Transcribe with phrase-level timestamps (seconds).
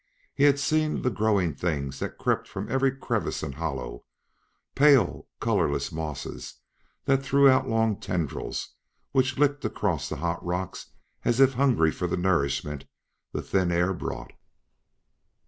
[0.33, 4.03] He had seen the growing things that crept from every crevice and hollow
[4.73, 6.55] pale, colorless mosses
[7.05, 8.69] that threw out long tendrils
[9.11, 10.87] which licked across the hot rocks
[11.23, 12.85] as if hungry for the nourishment
[13.31, 14.33] the thin air brought.